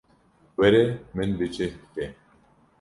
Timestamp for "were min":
0.57-1.31